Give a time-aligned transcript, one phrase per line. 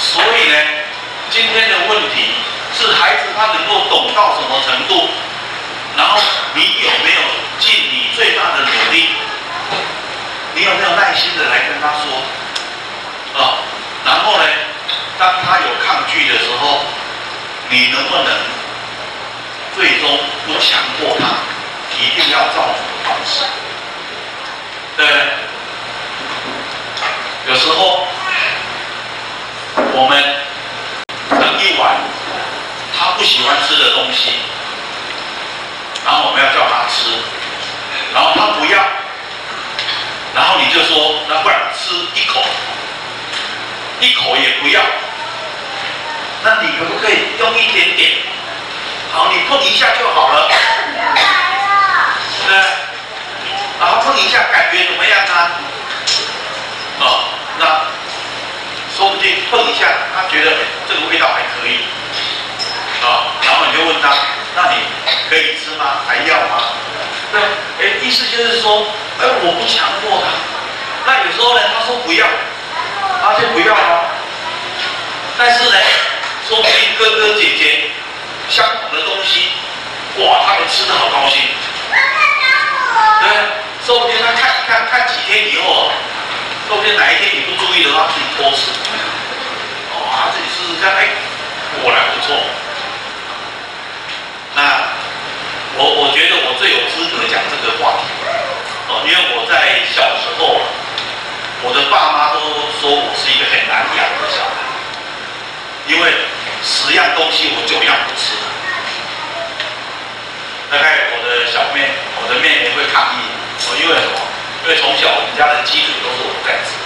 [0.00, 0.56] 所以呢，
[1.30, 2.32] 今天的问题
[2.74, 5.08] 是孩子他能够懂到什么程度，
[5.96, 6.18] 然后
[6.54, 7.20] 你有没有
[7.58, 9.10] 尽你最大的努力？
[10.54, 12.22] 你有没有耐心的来跟他说？
[13.40, 13.58] 啊，
[14.04, 14.44] 然后呢，
[15.18, 16.80] 当他有抗拒的时候，
[17.68, 18.38] 你能不能
[19.76, 21.26] 最终不强迫他
[22.00, 23.44] 一定要照你的方式？
[24.96, 25.06] 对，
[27.46, 28.08] 有时候
[29.92, 30.22] 我们
[31.30, 31.96] 盛一碗
[32.98, 34.32] 他不喜欢吃的东西，
[36.04, 37.10] 然后我们要叫他吃，
[38.12, 38.82] 然后他不要，
[40.34, 42.44] 然后你就说，那不然吃一口，
[44.00, 44.82] 一口也不要，
[46.44, 48.10] 那你可不可以用一点点？
[49.12, 50.50] 好，你碰一下就好了。
[52.48, 52.56] 对。
[53.78, 55.50] 然后碰一下，感觉怎么样啊？
[57.00, 57.24] 哦，
[57.58, 57.64] 那
[58.94, 60.50] 说不定碰一下，他觉得
[60.88, 61.86] 这个味道还可以，
[63.00, 64.10] 啊、哦，然后你就问他，
[64.54, 64.84] 那你
[65.30, 66.02] 可以吃吗？
[66.06, 66.76] 还要吗？
[67.32, 67.40] 对，
[67.80, 68.86] 哎，意思就是说，
[69.18, 70.28] 哎，我不强迫他。
[71.06, 72.26] 那有时候呢，他说不要，
[73.22, 74.10] 他就不要了。
[75.38, 75.76] 但是呢，
[76.46, 77.90] 说不定哥哥姐姐
[78.50, 79.52] 相同的东西，
[80.18, 81.42] 哇，他们吃的好高兴。
[83.22, 83.60] 对。
[83.86, 85.90] 说不定他看一看看几天以后，
[86.68, 88.70] 说不定哪一天你不注意的话，自己偷吃。
[89.90, 91.08] 哦，他，自己试试看，哎，
[91.82, 92.36] 果然不错。
[94.54, 94.60] 那
[95.78, 98.04] 我我觉得我最有资格讲这个话题，
[98.88, 100.60] 哦，因为我在小时候，
[101.62, 102.40] 我的爸妈都
[102.78, 104.60] 说我是一个很难养的小孩，
[105.88, 106.12] 因为
[106.62, 108.36] 十样东西我九样不吃。
[110.70, 111.90] 大概我的小妹，
[112.22, 113.26] 我的妹妹会抗议。
[113.80, 114.18] 因为什么？
[114.64, 116.76] 因为从小我们家的鸡腿都是我在吃，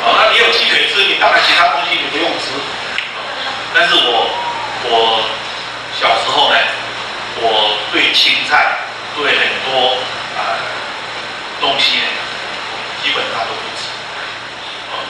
[0.00, 2.56] 啊，那你有鸡腿吃，你当然其他东西你不用吃。
[3.74, 4.30] 但是我
[4.84, 5.24] 我
[5.98, 6.56] 小时候呢，
[7.40, 8.78] 我对青菜，
[9.16, 9.98] 对很多
[10.36, 10.56] 啊、
[11.60, 12.08] 东西呢，
[13.02, 13.90] 基本上都不吃。
[14.92, 15.04] 啊，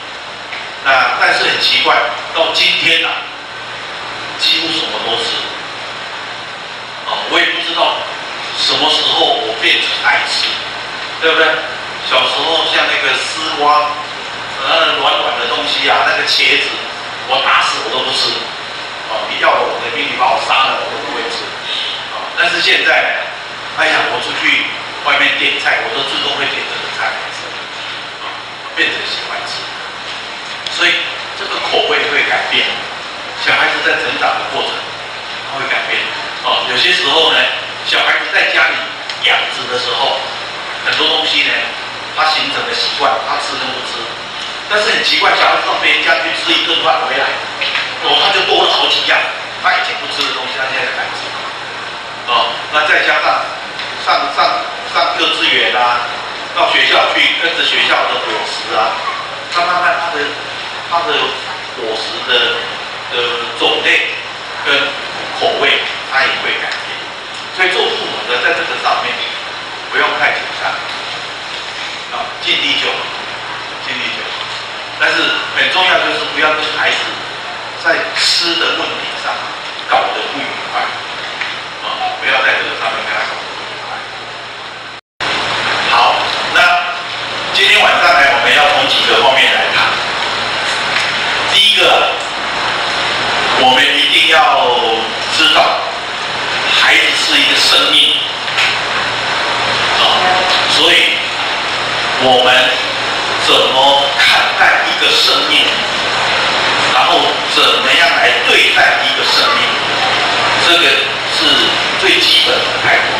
[0.84, 1.94] 那但是很奇怪，
[2.34, 3.22] 到今天呢、啊，
[4.38, 5.36] 几乎什么都吃。
[7.06, 7.98] 啊，我也不知道
[8.58, 10.46] 什么时候我变成爱吃。
[11.20, 11.46] 对不对？
[12.08, 13.92] 小时候像那个丝瓜，
[14.64, 16.72] 呃，软软的东西啊，那个茄子，
[17.28, 18.32] 我打死我都不吃。
[19.12, 21.44] 哦，你要了我的命，你把我杀了，我都不会吃。
[22.16, 23.20] 啊，但是现在，
[23.76, 24.64] 哎呀，我出去
[25.04, 27.44] 外面点菜，我都自动会点这个菜来吃。
[28.24, 28.32] 啊，
[28.72, 29.60] 变成喜欢吃。
[30.72, 31.04] 所以
[31.36, 32.64] 这个口味会改变。
[33.44, 34.72] 小孩子在成长的过程，
[35.52, 36.00] 他会改变。
[36.48, 37.38] 哦，有些时候呢，
[37.84, 38.76] 小孩子在家里
[39.28, 40.16] 养殖的时候。
[40.90, 41.54] 很多东西呢，
[42.18, 44.02] 他形成的习惯，他吃跟不吃。
[44.66, 47.30] 但是很奇怪，小孩子到别人家去吃一顿饭回来，
[48.02, 49.14] 哦，他就多了好几样，
[49.62, 51.30] 他以前不吃的东西，他现在敢吃。
[52.26, 53.46] 哦，那再加上
[54.02, 56.10] 上上上幼稚园啊，
[56.58, 58.98] 到学校去跟着学校的伙食啊，
[59.54, 60.26] 他慢慢他的
[60.90, 61.22] 他的
[61.78, 62.58] 伙食的
[63.14, 64.10] 的种类
[64.66, 64.74] 跟
[65.38, 65.70] 口味，
[66.10, 66.98] 他也会改变。
[67.54, 69.14] 所以做父母的在这个上面。
[69.90, 70.30] 不用太
[72.50, 72.98] 尽力就好，
[73.86, 74.34] 尽力就好。
[74.98, 75.22] 但是
[75.54, 76.96] 很重要就是不要跟孩子
[77.84, 79.30] 在吃的问题上
[79.88, 81.86] 搞得不愉快，啊，
[82.20, 83.94] 不要在这个上面跟他搞得不愉快。
[85.94, 86.16] 好，
[86.52, 86.58] 那
[87.54, 89.86] 今天晚上呢，我们要从几个方面来谈。
[91.54, 91.86] 第一个，
[93.60, 94.66] 我们一定要
[95.38, 95.62] 知道，
[96.82, 98.18] 孩子是一个生命。
[100.70, 100.96] 所以，
[102.22, 102.52] 我们
[103.46, 105.64] 怎么看待一个生命，
[106.92, 107.16] 然后
[107.56, 109.64] 怎么样来对待一个生命，
[110.68, 110.84] 这个
[111.32, 111.48] 是
[111.98, 113.16] 最基本的态度。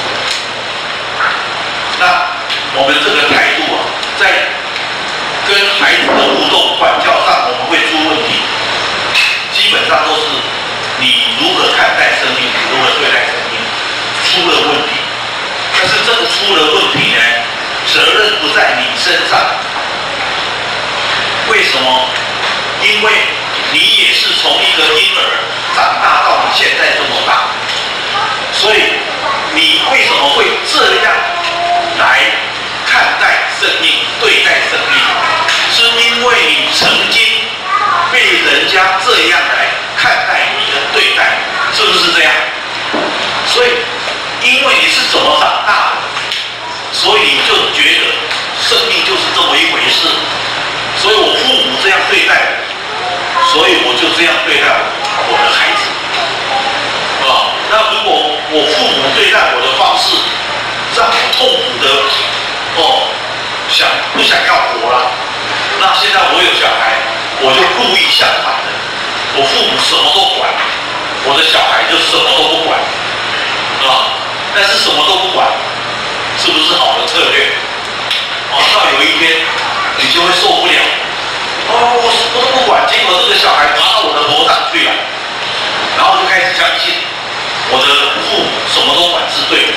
[1.99, 2.29] 那
[2.77, 3.89] 我们这个态度啊，
[4.21, 4.53] 在
[5.49, 8.37] 跟孩子的互动、管教上，我们会出问题，
[9.57, 10.29] 基本上都是
[11.01, 13.57] 你如何看待生命，你如何对待生命，
[14.29, 15.01] 出了问题。
[15.73, 17.40] 但是这个出了问题呢？
[18.01, 19.39] 责任不在你身上，
[21.51, 22.09] 为什么？
[22.81, 23.13] 因为
[23.73, 25.21] 你也是从一个婴儿
[25.77, 27.53] 长大到你现在这么大，
[28.55, 28.95] 所以
[29.53, 31.13] 你为什么会这样
[31.99, 32.21] 来
[32.87, 34.97] 看待生命、对待生命？
[35.71, 37.23] 是因为你曾经
[38.11, 39.69] 被人家这样来
[39.99, 41.37] 看待你的对待，
[41.75, 42.33] 是不是这样？
[43.47, 43.69] 所以，
[44.41, 46.00] 因为你是怎么长大的？
[47.01, 48.13] 所以你就觉得
[48.61, 50.07] 生命就是这么一回事，
[51.01, 52.61] 所以我父母这样对待
[53.01, 55.89] 我，所以我就这样对待我的孩子。
[57.25, 60.13] 啊，那如果我父母对待我的方式
[60.95, 61.89] 让我痛苦的，
[62.77, 63.09] 哦，
[63.71, 65.09] 想不想要活了？
[65.81, 67.01] 那现在我有小孩，
[67.41, 68.69] 我就故意相反的，
[69.37, 70.53] 我父母什么都管，
[71.25, 72.77] 我的小孩就什么都不管，
[73.89, 74.21] 啊，
[74.55, 75.49] 但是什么都不管，
[76.51, 77.47] 是不是好的策略？
[78.51, 79.39] 哦，到有一天
[79.99, 80.75] 你就会受不了，
[81.71, 84.91] 哦，我什么都不管，结果这个小孩爬到我的头上去了，
[85.97, 87.07] 然后就开始相信
[87.71, 87.87] 我的
[88.27, 89.71] 父母什么都管是对的，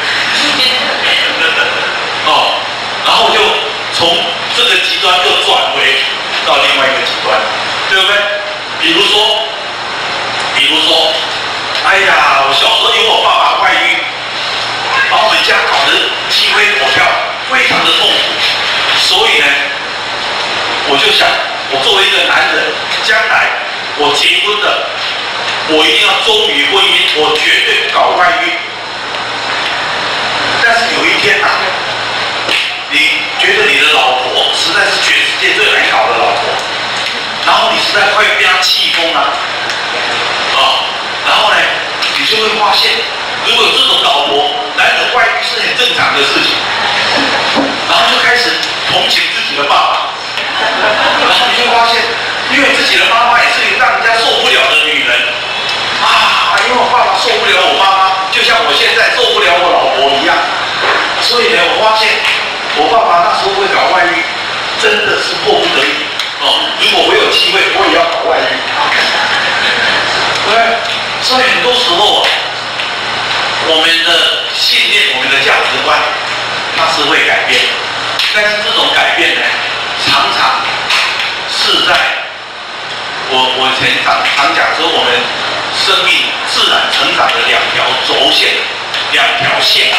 [2.26, 2.58] 哦，
[3.06, 3.38] 然后就
[3.94, 4.10] 从
[4.58, 5.86] 这个极端又转回
[6.50, 7.38] 到另外一个极端，
[7.94, 8.18] 对不对？
[8.82, 9.46] 比如说，
[10.58, 11.14] 比如说，
[11.86, 14.02] 哎呀，我小时候因为我爸爸外遇，
[15.12, 17.06] 把我们家搞得鸡飞狗跳，
[17.52, 18.18] 非常的痛苦。
[18.98, 19.48] 所以呢，
[20.88, 21.28] 我就想，
[21.72, 22.74] 我作为一个男人，
[23.04, 23.50] 将来
[23.98, 24.90] 我结婚了，
[25.70, 28.58] 我一定要忠于婚姻，我绝对不搞外遇。
[30.64, 31.62] 但是有一天呐、啊，
[32.90, 36.42] 你觉得你的老婆实在是全世界最难搞的老婆，
[37.46, 40.60] 然后你实在快被她气疯了，啊，
[41.28, 41.58] 然后呢，
[42.18, 42.92] 你就会发现，
[43.46, 46.58] 如果有这种老婆，男人外遇是很正常的事情，
[47.90, 48.58] 然后就开始。
[48.94, 50.14] 同情自己的爸爸，
[50.62, 51.98] 然后你就发现，
[52.52, 55.10] 因为自己的妈妈也是一个让人家受不了的女人
[56.04, 56.54] 啊！
[56.62, 60.38] 因为我爸爸受不了我妈妈，就像我现在受不了我老婆一样。
[61.26, 62.06] 所以呢，我发现
[62.78, 64.22] 我爸爸那时候会搞外遇，
[64.78, 66.06] 真的是迫不得已
[66.46, 66.70] 哦。
[66.78, 68.54] 如果我有机会，我也要搞外遇。
[70.54, 70.54] 对，
[71.24, 72.30] 所以很多时候啊，
[73.74, 74.78] 我们的信
[75.44, 75.98] 价值观，
[76.78, 77.60] 它是会改变。
[78.34, 79.42] 但是这种改变呢，
[80.06, 80.64] 常常
[81.52, 81.94] 是在
[83.30, 85.14] 我我以前常常讲说，我们
[85.78, 88.58] 生命自然成长的两条轴线，
[89.12, 89.94] 两条线，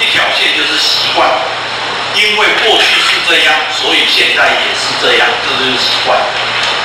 [0.00, 1.28] 一条线就是习惯，
[2.14, 6.18] 因为过去是这样，所以现在也是这样，这就是习惯。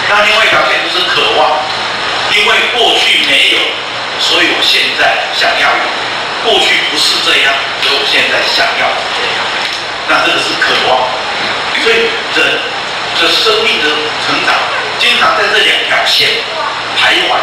[0.09, 1.57] 那另外一条线就是渴望，
[2.35, 3.59] 因为过去没有，
[4.19, 5.85] 所以我现在想要有；
[6.43, 9.39] 过去不是这样，所以我现在想要这样。
[10.09, 11.07] 那这个是渴望，
[11.81, 12.59] 所以人
[13.19, 13.87] 的生命的
[14.25, 14.55] 成长，
[14.97, 16.27] 经常在这两条线
[16.97, 17.37] 徘徊，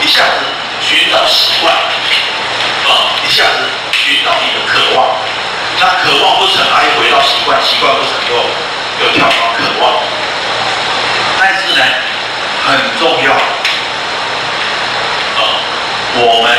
[0.00, 0.48] 一下子
[0.80, 5.14] 寻找习惯，啊，一下子寻找你的渴望，
[5.78, 8.34] 那渴望不成，还又回到习惯，习惯不成，又
[9.04, 10.02] 又跳到渴望。
[11.38, 11.84] 但是呢，
[12.66, 13.32] 很重要，
[15.36, 15.40] 啊，
[16.16, 16.50] 我们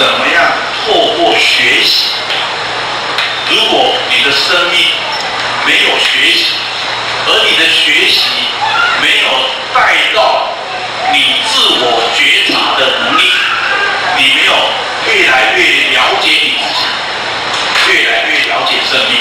[0.00, 0.50] 怎么样
[0.86, 2.06] 透过学习？
[3.50, 4.86] 如果你的生命
[5.66, 6.54] 没有学习，
[7.26, 8.30] 而你的学习
[9.02, 9.28] 没有
[9.74, 10.48] 带到
[11.12, 13.30] 你自我觉察的能力，
[14.16, 14.54] 你没有
[15.04, 19.20] 越来越了解你自己，越来越了解生命，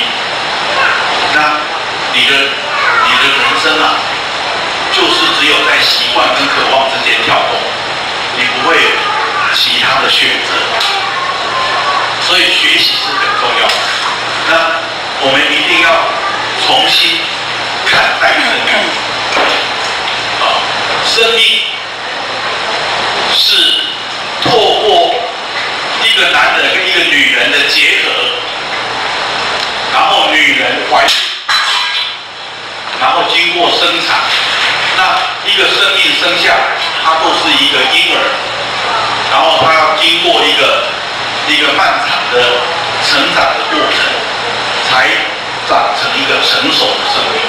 [1.35, 1.59] 那
[2.13, 2.31] 你的
[3.03, 3.99] 你的人生啊，
[4.93, 7.59] 就是只有在习惯跟渴望之间跳动，
[8.37, 8.77] 你不会
[9.53, 10.53] 其他的选择，
[12.21, 13.73] 所以学习是很重要的。
[14.49, 14.51] 那
[15.21, 15.89] 我们一定要
[16.65, 17.19] 重新
[17.85, 18.69] 看待生命
[20.39, 20.43] 啊！
[21.05, 21.41] 生命
[23.33, 23.83] 是
[24.43, 25.15] 透过
[26.03, 28.07] 一个男人跟一个女人的结合，
[29.93, 31.11] 然后女人怀孕，
[33.01, 34.17] 然后经过生产，
[34.95, 35.01] 那
[35.49, 38.17] 一个生命生下来，它都是一个婴儿，
[39.31, 40.87] 然后它要经过一个
[41.47, 42.61] 一个漫长的
[43.03, 43.99] 成长的过程。
[44.89, 45.05] 才
[45.67, 47.39] 长成一个成熟的生命，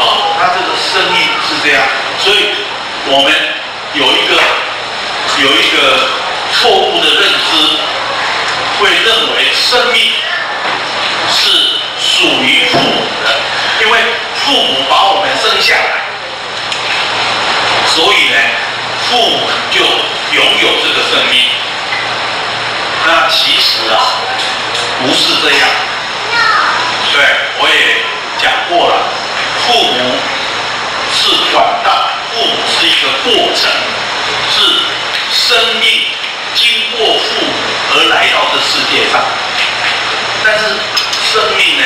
[0.00, 1.80] 啊，他这个生命是这样，
[2.18, 2.56] 所以
[3.06, 3.32] 我们
[3.94, 4.34] 有一个
[5.38, 6.08] 有一个
[6.50, 7.78] 错误的认知，
[8.80, 10.12] 会认为生命
[11.30, 13.30] 是属于父母的，
[13.84, 14.00] 因为
[14.44, 16.02] 父母把我们生下来，
[17.86, 18.36] 所以呢，
[19.08, 19.38] 父母
[19.70, 19.84] 就
[20.32, 21.44] 拥有这个生命。
[23.04, 24.16] 那其实啊，
[25.02, 25.68] 不是这样。
[27.12, 27.20] 对，
[27.58, 28.00] 我也
[28.40, 28.94] 讲过了，
[29.58, 30.16] 父母
[31.12, 33.70] 是管道，父母是一个过程，
[34.48, 34.56] 是
[35.30, 36.06] 生命
[36.54, 36.64] 经
[36.96, 37.52] 过父母
[37.94, 39.20] 而来到这世界上。
[40.44, 40.64] 但是
[41.32, 41.76] 生命，